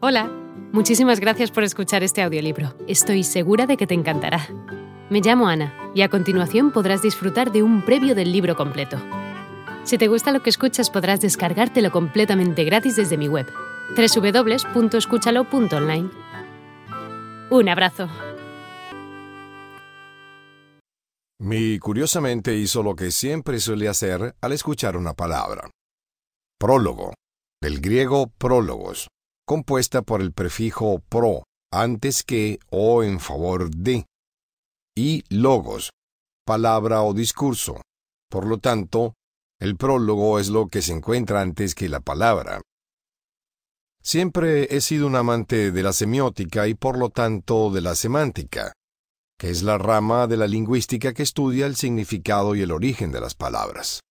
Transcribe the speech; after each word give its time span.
Hola, 0.00 0.30
muchísimas 0.72 1.18
gracias 1.18 1.50
por 1.50 1.64
escuchar 1.64 2.04
este 2.04 2.22
audiolibro. 2.22 2.72
Estoy 2.86 3.24
segura 3.24 3.66
de 3.66 3.76
que 3.76 3.88
te 3.88 3.94
encantará. 3.94 4.46
Me 5.10 5.20
llamo 5.20 5.48
Ana 5.48 5.74
y 5.92 6.02
a 6.02 6.08
continuación 6.08 6.70
podrás 6.70 7.02
disfrutar 7.02 7.50
de 7.50 7.64
un 7.64 7.84
previo 7.84 8.14
del 8.14 8.30
libro 8.30 8.54
completo. 8.54 8.96
Si 9.82 9.98
te 9.98 10.06
gusta 10.06 10.30
lo 10.30 10.40
que 10.40 10.50
escuchas 10.50 10.88
podrás 10.88 11.20
descargártelo 11.20 11.90
completamente 11.90 12.62
gratis 12.62 12.94
desde 12.94 13.18
mi 13.18 13.26
web, 13.26 13.48
www.escúchalo.online. 13.96 16.10
Un 17.50 17.68
abrazo. 17.68 18.08
Mi 21.40 21.80
curiosamente 21.80 22.54
hizo 22.54 22.84
lo 22.84 22.94
que 22.94 23.10
siempre 23.10 23.58
suele 23.58 23.88
hacer 23.88 24.36
al 24.40 24.52
escuchar 24.52 24.96
una 24.96 25.14
palabra. 25.14 25.68
Prólogo, 26.56 27.14
del 27.60 27.80
griego 27.80 28.28
prólogos, 28.38 29.08
compuesta 29.48 30.02
por 30.02 30.20
el 30.20 30.32
prefijo 30.32 31.00
pro 31.08 31.44
antes 31.72 32.22
que 32.22 32.58
o 32.70 33.02
en 33.02 33.18
favor 33.18 33.70
de, 33.70 34.04
y 34.94 35.24
logos, 35.30 35.90
palabra 36.44 37.02
o 37.02 37.14
discurso. 37.14 37.80
Por 38.30 38.46
lo 38.46 38.58
tanto, 38.58 39.14
el 39.58 39.76
prólogo 39.76 40.38
es 40.38 40.50
lo 40.50 40.68
que 40.68 40.82
se 40.82 40.92
encuentra 40.92 41.40
antes 41.40 41.74
que 41.74 41.88
la 41.88 42.00
palabra. 42.00 42.60
Siempre 44.02 44.76
he 44.76 44.82
sido 44.82 45.06
un 45.06 45.16
amante 45.16 45.72
de 45.72 45.82
la 45.82 45.94
semiótica 45.94 46.68
y 46.68 46.74
por 46.74 46.98
lo 46.98 47.08
tanto 47.08 47.70
de 47.70 47.80
la 47.80 47.94
semántica, 47.94 48.74
que 49.38 49.48
es 49.48 49.62
la 49.62 49.78
rama 49.78 50.26
de 50.26 50.36
la 50.36 50.46
lingüística 50.46 51.14
que 51.14 51.22
estudia 51.22 51.64
el 51.64 51.76
significado 51.76 52.54
y 52.54 52.60
el 52.60 52.70
origen 52.70 53.12
de 53.12 53.22
las 53.22 53.34
palabras. 53.34 54.02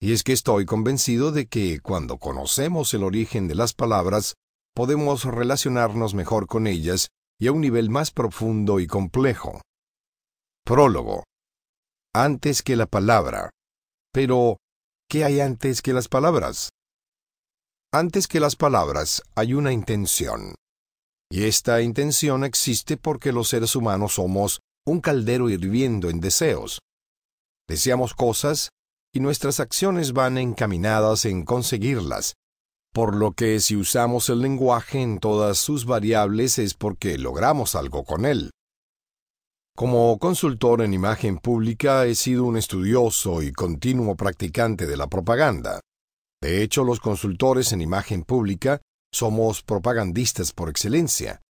Y 0.00 0.12
es 0.12 0.22
que 0.22 0.32
estoy 0.32 0.66
convencido 0.66 1.32
de 1.32 1.48
que 1.48 1.80
cuando 1.80 2.18
conocemos 2.18 2.94
el 2.94 3.02
origen 3.02 3.48
de 3.48 3.56
las 3.56 3.72
palabras, 3.74 4.34
podemos 4.78 5.24
relacionarnos 5.24 6.14
mejor 6.14 6.46
con 6.46 6.68
ellas 6.68 7.08
y 7.36 7.48
a 7.48 7.52
un 7.52 7.60
nivel 7.60 7.90
más 7.90 8.12
profundo 8.12 8.78
y 8.78 8.86
complejo. 8.86 9.60
Prólogo. 10.64 11.24
Antes 12.14 12.62
que 12.62 12.76
la 12.76 12.86
palabra. 12.86 13.50
Pero, 14.12 14.58
¿qué 15.10 15.24
hay 15.24 15.40
antes 15.40 15.82
que 15.82 15.92
las 15.92 16.06
palabras? 16.06 16.70
Antes 17.92 18.28
que 18.28 18.38
las 18.38 18.54
palabras 18.54 19.24
hay 19.34 19.52
una 19.52 19.72
intención. 19.72 20.54
Y 21.28 21.46
esta 21.46 21.82
intención 21.82 22.44
existe 22.44 22.96
porque 22.96 23.32
los 23.32 23.48
seres 23.48 23.74
humanos 23.74 24.14
somos 24.14 24.60
un 24.86 25.00
caldero 25.00 25.50
hirviendo 25.50 26.08
en 26.08 26.20
deseos. 26.20 26.78
Deseamos 27.66 28.14
cosas 28.14 28.68
y 29.12 29.18
nuestras 29.18 29.58
acciones 29.58 30.12
van 30.12 30.38
encaminadas 30.38 31.24
en 31.24 31.44
conseguirlas, 31.44 32.34
por 32.98 33.14
lo 33.14 33.30
que 33.30 33.60
si 33.60 33.76
usamos 33.76 34.28
el 34.28 34.40
lenguaje 34.40 35.00
en 35.00 35.20
todas 35.20 35.56
sus 35.58 35.84
variables 35.84 36.58
es 36.58 36.74
porque 36.74 37.16
logramos 37.16 37.76
algo 37.76 38.02
con 38.02 38.26
él. 38.26 38.50
Como 39.76 40.18
consultor 40.18 40.82
en 40.82 40.92
imagen 40.92 41.38
pública 41.38 42.06
he 42.06 42.16
sido 42.16 42.42
un 42.42 42.56
estudioso 42.56 43.40
y 43.40 43.52
continuo 43.52 44.16
practicante 44.16 44.88
de 44.88 44.96
la 44.96 45.06
propaganda. 45.06 45.78
De 46.42 46.60
hecho, 46.60 46.82
los 46.82 46.98
consultores 46.98 47.72
en 47.72 47.82
imagen 47.82 48.24
pública 48.24 48.80
somos 49.12 49.62
propagandistas 49.62 50.52
por 50.52 50.68
excelencia, 50.68 51.40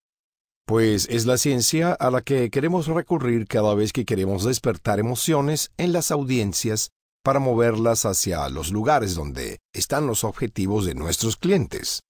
pues 0.67 1.09
es 1.09 1.25
la 1.25 1.39
ciencia 1.39 1.95
a 1.95 2.11
la 2.11 2.21
que 2.21 2.51
queremos 2.51 2.89
recurrir 2.89 3.47
cada 3.47 3.75
vez 3.75 3.95
que 3.95 4.05
queremos 4.05 4.45
despertar 4.45 5.01
emociones 5.01 5.71
en 5.79 5.95
las 5.95 6.11
audiencias 6.11 6.91
para 7.23 7.41
moverlas 7.41 8.05
hacia 8.05 8.49
los 8.49 8.73
lugares 8.73 9.15
donde 9.15 9.59
están 9.73 10.07
los 10.07 10.25
objetivos 10.25 10.87
de 10.87 10.95
nuestros 10.95 11.37
clientes. 11.37 12.03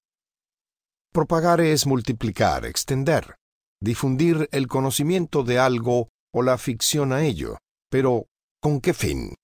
Propagar 1.13 1.61
es 1.61 1.87
multiplicar, 1.87 2.67
extender, 2.67 3.37
difundir 3.81 4.49
el 4.53 4.69
conocimiento 4.69 5.43
de 5.43 5.59
algo 5.59 6.09
o 6.33 6.43
la 6.43 6.59
ficción 6.59 7.13
a 7.13 7.25
ello, 7.25 7.59
pero 7.91 8.27
¿con 8.61 8.81
qué 8.81 8.93
fin? 8.93 9.35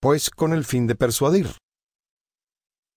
Pues 0.00 0.30
con 0.30 0.52
el 0.52 0.64
fin 0.64 0.86
de 0.86 0.94
persuadir. 0.94 1.58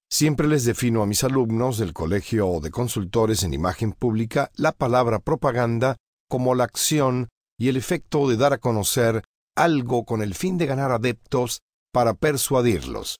Siempre 0.09 0.47
les 0.47 0.63
defino 0.63 1.01
a 1.01 1.05
mis 1.05 1.25
alumnos 1.25 1.77
del 1.77 1.93
Colegio 1.93 2.61
de 2.61 2.71
Consultores 2.71 3.43
en 3.43 3.53
Imagen 3.53 3.91
Pública 3.91 4.49
la 4.55 4.71
palabra 4.71 5.19
propaganda 5.19 5.97
como 6.29 6.55
la 6.55 6.63
acción 6.63 7.27
y 7.59 7.67
el 7.67 7.75
efecto 7.75 8.29
de 8.29 8.37
dar 8.37 8.53
a 8.53 8.57
conocer 8.57 9.23
algo 9.55 10.05
con 10.05 10.21
el 10.21 10.33
fin 10.33 10.57
de 10.57 10.65
ganar 10.65 10.91
adeptos 10.91 11.59
para 11.97 12.13
persuadirlos. 12.13 13.17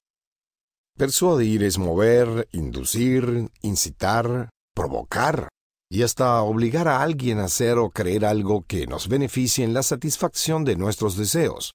Persuadir 0.96 1.64
es 1.64 1.78
mover, 1.78 2.48
inducir, 2.52 3.50
incitar, 3.60 4.50
provocar 4.72 5.48
y 5.90 6.04
hasta 6.04 6.40
obligar 6.42 6.86
a 6.86 7.02
alguien 7.02 7.40
a 7.40 7.46
hacer 7.46 7.76
o 7.78 7.90
creer 7.90 8.24
algo 8.24 8.62
que 8.68 8.86
nos 8.86 9.08
beneficie 9.08 9.64
en 9.64 9.74
la 9.74 9.82
satisfacción 9.82 10.64
de 10.64 10.76
nuestros 10.76 11.16
deseos. 11.16 11.72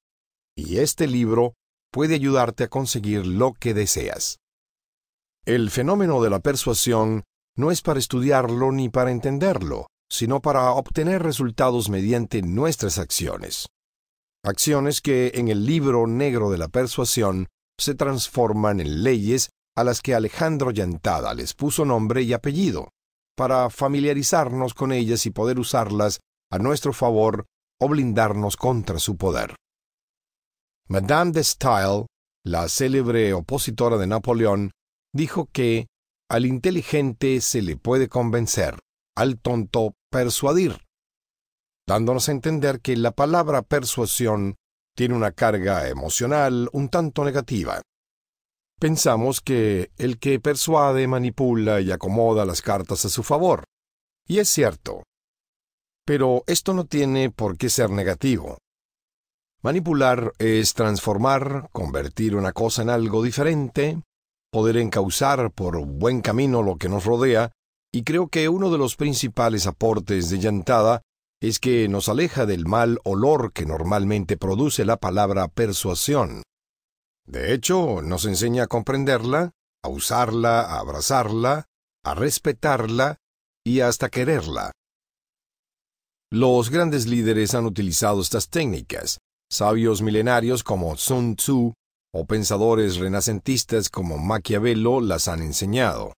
Y 0.56 0.78
este 0.78 1.08
libro 1.08 1.56
puede 1.92 2.16
ayudarte 2.16 2.64
a 2.64 2.70
conseguir 2.70 3.28
lo 3.28 3.52
que 3.52 3.74
deseas. 3.74 4.38
El 5.46 5.72
fenómeno 5.72 6.22
de 6.22 6.30
la 6.30 6.40
persuasión 6.40 7.24
no 7.58 7.70
es 7.70 7.82
para 7.82 8.00
estudiarlo 8.00 8.72
ni 8.72 8.88
para 8.88 9.12
entenderlo, 9.12 9.88
sino 10.10 10.42
para 10.42 10.72
obtener 10.72 11.22
resultados 11.22 11.90
mediante 11.90 12.42
nuestras 12.44 12.98
acciones 12.98 13.68
acciones 14.44 15.02
que 15.02 15.32
en 15.36 15.48
el 15.48 15.66
libro 15.66 16.06
negro 16.08 16.50
de 16.50 16.58
la 16.58 16.68
persuasión 16.68 17.48
se 17.80 17.96
transforman 17.96 18.80
en 18.80 19.04
leyes 19.04 19.50
a 19.76 19.84
las 19.84 20.02
que 20.02 20.14
Alejandro 20.14 20.72
Llantada 20.72 21.34
les 21.34 21.54
puso 21.54 21.86
nombre 21.86 22.22
y 22.22 22.34
apellido, 22.34 22.90
para 23.36 23.70
familiarizarnos 23.70 24.74
con 24.74 24.92
ellas 24.92 25.26
y 25.26 25.32
poder 25.32 25.60
usarlas 25.60 26.20
a 26.52 26.60
nuestro 26.60 26.94
favor 26.94 27.46
o 27.80 27.88
blindarnos 27.88 28.56
contra 28.58 29.00
su 29.00 29.18
poder. 29.18 29.56
Madame 30.88 31.32
de 31.32 31.44
Stael, 31.44 32.06
la 32.46 32.68
célebre 32.70 33.34
opositora 33.34 33.98
de 33.98 34.06
Napoleón, 34.06 34.72
dijo 35.14 35.48
que 35.52 35.88
al 36.30 36.46
inteligente 36.46 37.42
se 37.42 37.62
le 37.62 37.78
puede 37.78 38.10
convencer, 38.10 38.78
al 39.16 39.40
tonto 39.40 39.94
persuadir 40.12 40.78
dándonos 41.88 42.30
a 42.30 42.32
entender 42.32 42.80
que 42.80 42.96
la 42.96 43.12
palabra 43.12 43.62
persuasión 43.62 44.56
tiene 44.96 45.16
una 45.16 45.32
carga 45.32 45.90
emocional 45.90 46.70
un 46.72 46.90
tanto 46.90 47.24
negativa. 47.24 47.82
Pensamos 48.80 49.42
que 49.42 49.92
el 49.98 50.20
que 50.20 50.40
persuade 50.40 51.08
manipula 51.08 51.82
y 51.82 51.92
acomoda 51.92 52.46
las 52.46 52.62
cartas 52.62 53.06
a 53.06 53.10
su 53.10 53.24
favor. 53.24 53.64
Y 54.28 54.40
es 54.40 54.50
cierto. 54.50 55.04
Pero 56.06 56.44
esto 56.48 56.74
no 56.74 56.86
tiene 56.86 57.30
por 57.30 57.58
qué 57.58 57.70
ser 57.70 57.90
negativo. 57.90 58.58
Manipular 59.62 60.34
es 60.40 60.74
transformar, 60.74 61.70
convertir 61.72 62.36
una 62.36 62.52
cosa 62.52 62.82
en 62.82 62.90
algo 62.90 63.24
diferente, 63.24 64.02
poder 64.52 64.76
encauzar 64.76 65.52
por 65.52 65.86
buen 65.86 66.22
camino 66.22 66.62
lo 66.62 66.76
que 66.76 66.90
nos 66.90 67.06
rodea, 67.06 67.52
y 67.94 68.04
creo 68.04 68.28
que 68.28 68.50
uno 68.50 68.70
de 68.70 68.78
los 68.78 68.98
principales 68.98 69.66
aportes 69.66 70.30
de 70.30 70.40
Llantada 70.40 71.02
es 71.50 71.60
que 71.60 71.90
nos 71.90 72.08
aleja 72.08 72.46
del 72.46 72.66
mal 72.66 73.00
olor 73.04 73.52
que 73.52 73.66
normalmente 73.66 74.38
produce 74.38 74.86
la 74.86 74.96
palabra 74.96 75.50
persuasión. 75.50 76.42
De 77.26 77.54
hecho, 77.54 78.02
nos 78.02 78.24
enseña 78.24 78.64
a 78.64 78.68
comprenderla, 78.68 79.52
a 79.84 79.90
usarla, 79.90 80.62
a 80.62 80.80
abrazarla, 80.80 81.66
a 82.06 82.16
respetarla 82.16 83.18
y 83.66 83.82
hasta 83.82 84.08
quererla. 84.08 84.72
Los 86.32 86.70
grandes 86.70 87.08
líderes 87.08 87.54
han 87.56 87.66
utilizado 87.66 88.22
estas 88.22 88.48
técnicas. 88.48 89.20
Sabios 89.52 90.02
milenarios 90.02 90.64
como 90.64 90.96
Sun 90.96 91.36
Tzu 91.36 91.74
o 92.14 92.26
pensadores 92.26 92.96
renacentistas 92.96 93.90
como 93.90 94.18
Maquiavelo 94.18 95.02
las 95.02 95.28
han 95.28 95.42
enseñado. 95.42 96.14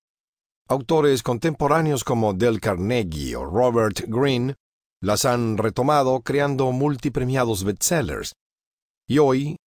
Autores 0.69 1.23
contemporáneos 1.23 2.03
como 2.03 2.33
Del 2.33 2.59
Carnegie 2.59 3.35
o 3.35 3.43
Robert 3.43 4.01
Greene 4.07 4.55
las 5.01 5.25
han 5.25 5.57
retomado 5.57 6.21
creando 6.21 6.71
multipremiados 6.71 7.63
bestsellers. 7.63 8.33
Y 9.07 9.19
hoy, 9.19 9.57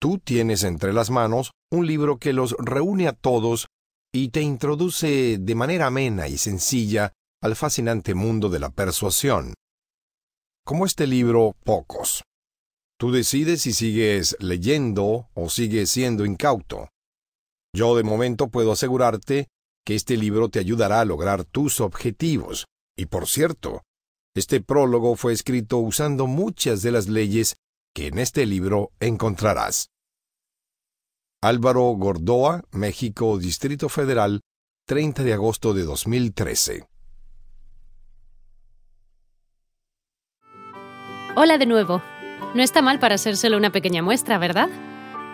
tú 0.00 0.18
tienes 0.18 0.62
entre 0.62 0.92
las 0.92 1.10
manos 1.10 1.50
un 1.70 1.86
libro 1.86 2.18
que 2.18 2.32
los 2.32 2.54
reúne 2.58 3.08
a 3.08 3.12
todos 3.12 3.66
y 4.12 4.28
te 4.28 4.42
introduce 4.42 5.38
de 5.38 5.54
manera 5.54 5.86
amena 5.86 6.28
y 6.28 6.38
sencilla 6.38 7.12
al 7.42 7.56
fascinante 7.56 8.14
mundo 8.14 8.48
de 8.48 8.60
la 8.60 8.70
persuasión. 8.70 9.54
Como 10.64 10.86
este 10.86 11.06
libro, 11.06 11.56
pocos. 11.64 12.22
Tú 12.98 13.10
decides 13.10 13.62
si 13.62 13.72
sigues 13.72 14.36
leyendo 14.38 15.28
o 15.34 15.50
sigues 15.50 15.90
siendo 15.90 16.24
incauto. 16.24 16.88
Yo 17.74 17.96
de 17.96 18.04
momento 18.04 18.48
puedo 18.48 18.72
asegurarte 18.72 19.48
que 19.84 19.94
este 19.96 20.16
libro 20.16 20.48
te 20.48 20.60
ayudará 20.60 21.00
a 21.00 21.04
lograr 21.04 21.44
tus 21.44 21.80
objetivos. 21.80 22.66
Y 22.96 23.06
por 23.06 23.26
cierto, 23.26 23.82
este 24.36 24.60
prólogo 24.60 25.14
fue 25.14 25.32
escrito 25.32 25.78
usando 25.78 26.26
muchas 26.26 26.82
de 26.82 26.90
las 26.90 27.08
leyes 27.08 27.56
que 27.94 28.08
en 28.08 28.18
este 28.18 28.46
libro 28.46 28.90
encontrarás. 28.98 29.90
Álvaro 31.40 31.82
Gordoa, 31.92 32.64
México, 32.72 33.38
Distrito 33.38 33.88
Federal, 33.88 34.40
30 34.88 35.22
de 35.22 35.34
agosto 35.34 35.72
de 35.72 35.84
2013. 35.84 36.84
Hola 41.36 41.56
de 41.56 41.66
nuevo. 41.66 42.02
No 42.54 42.62
está 42.62 42.82
mal 42.82 42.98
para 42.98 43.18
ser 43.18 43.36
solo 43.36 43.56
una 43.56 43.70
pequeña 43.70 44.02
muestra, 44.02 44.38
¿verdad? 44.38 44.68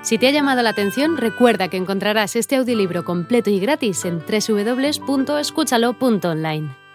Si 0.02 0.18
te 0.18 0.28
ha 0.28 0.30
llamado 0.30 0.60
la 0.62 0.68
atención, 0.70 1.16
recuerda 1.16 1.68
que 1.68 1.78
encontrarás 1.78 2.36
este 2.36 2.56
audiolibro 2.56 3.06
completo 3.06 3.48
y 3.48 3.60
gratis 3.60 4.04
en 4.04 4.18
www.escúchalo.online. 4.18 6.89